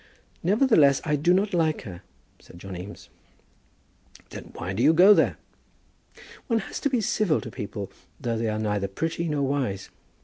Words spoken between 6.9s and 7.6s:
civil to